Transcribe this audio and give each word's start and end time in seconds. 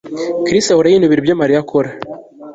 Chris 0.45 0.65
ahora 0.71 0.91
yinubira 0.91 1.21
ibyo 1.21 1.35
Mariya 1.41 1.59
akora 1.63 1.89